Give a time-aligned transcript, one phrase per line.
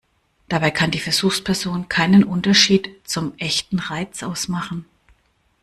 [0.49, 4.85] Dabei kann die Versuchsperson keinen Unterschied zum echten Reiz ausmachen.